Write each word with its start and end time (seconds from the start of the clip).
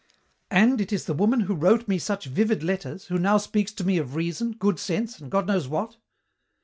"And 0.49 0.81
it 0.81 0.91
is 0.91 1.05
the 1.05 1.13
woman 1.13 1.41
who 1.41 1.53
wrote 1.53 1.87
me 1.87 1.99
such 1.99 2.25
vivid 2.25 2.63
letters, 2.63 3.05
who 3.05 3.19
now 3.19 3.37
speaks 3.37 3.71
to 3.73 3.83
me 3.83 3.99
of 3.99 4.15
reason, 4.15 4.53
good 4.53 4.79
sense, 4.79 5.19
and 5.19 5.29
God 5.29 5.45
knows 5.45 5.67
what!" 5.67 5.97